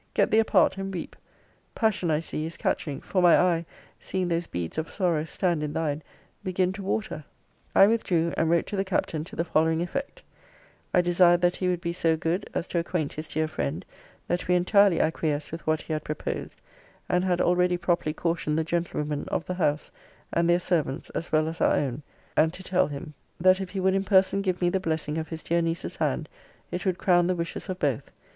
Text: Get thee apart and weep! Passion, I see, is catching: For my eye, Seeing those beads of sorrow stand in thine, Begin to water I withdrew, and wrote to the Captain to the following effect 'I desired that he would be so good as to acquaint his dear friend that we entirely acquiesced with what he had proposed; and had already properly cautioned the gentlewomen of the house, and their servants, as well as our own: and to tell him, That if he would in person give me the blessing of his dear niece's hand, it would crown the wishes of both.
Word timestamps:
Get 0.15 0.31
thee 0.31 0.39
apart 0.39 0.79
and 0.79 0.91
weep! 0.91 1.15
Passion, 1.75 2.09
I 2.09 2.21
see, 2.21 2.47
is 2.47 2.57
catching: 2.57 3.01
For 3.01 3.21
my 3.21 3.37
eye, 3.39 3.65
Seeing 3.99 4.29
those 4.29 4.47
beads 4.47 4.79
of 4.79 4.89
sorrow 4.89 5.25
stand 5.25 5.61
in 5.61 5.73
thine, 5.73 6.01
Begin 6.43 6.73
to 6.73 6.81
water 6.81 7.23
I 7.75 7.85
withdrew, 7.85 8.33
and 8.35 8.49
wrote 8.49 8.65
to 8.65 8.75
the 8.75 8.83
Captain 8.83 9.23
to 9.25 9.35
the 9.35 9.45
following 9.45 9.79
effect 9.79 10.23
'I 10.91 11.01
desired 11.01 11.41
that 11.41 11.57
he 11.57 11.67
would 11.67 11.81
be 11.81 11.93
so 11.93 12.17
good 12.17 12.49
as 12.51 12.65
to 12.69 12.79
acquaint 12.79 13.13
his 13.13 13.27
dear 13.27 13.47
friend 13.47 13.85
that 14.27 14.47
we 14.47 14.55
entirely 14.55 14.99
acquiesced 14.99 15.51
with 15.51 15.67
what 15.67 15.81
he 15.81 15.93
had 15.93 16.03
proposed; 16.03 16.59
and 17.07 17.23
had 17.23 17.39
already 17.39 17.77
properly 17.77 18.11
cautioned 18.15 18.57
the 18.57 18.63
gentlewomen 18.63 19.25
of 19.27 19.45
the 19.45 19.53
house, 19.53 19.91
and 20.33 20.49
their 20.49 20.59
servants, 20.59 21.11
as 21.11 21.31
well 21.31 21.47
as 21.47 21.61
our 21.61 21.73
own: 21.75 22.01
and 22.35 22.53
to 22.53 22.63
tell 22.63 22.87
him, 22.87 23.13
That 23.39 23.61
if 23.61 23.69
he 23.69 23.79
would 23.79 23.93
in 23.93 24.05
person 24.05 24.41
give 24.41 24.61
me 24.61 24.69
the 24.69 24.79
blessing 24.79 25.19
of 25.19 25.27
his 25.29 25.43
dear 25.43 25.61
niece's 25.61 25.97
hand, 25.97 26.27
it 26.71 26.87
would 26.87 26.97
crown 26.97 27.27
the 27.27 27.35
wishes 27.35 27.69
of 27.69 27.77
both. 27.77 28.09